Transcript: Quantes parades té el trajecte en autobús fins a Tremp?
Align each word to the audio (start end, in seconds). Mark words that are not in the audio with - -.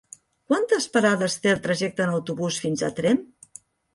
Quantes 0.51 0.87
parades 0.95 1.35
té 1.43 1.51
el 1.51 1.61
trajecte 1.67 2.05
en 2.07 2.15
autobús 2.15 2.59
fins 2.65 2.83
a 2.89 2.93
Tremp? 3.01 3.23